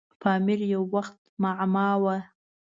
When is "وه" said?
2.03-2.17